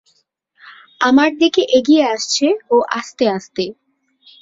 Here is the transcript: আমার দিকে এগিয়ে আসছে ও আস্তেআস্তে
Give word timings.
আমার 1.01 1.29
দিকে 1.41 1.61
এগিয়ে 1.77 2.03
আসছে 2.13 2.45
ও 2.69 2.75
আস্তেআস্তে 2.91 3.65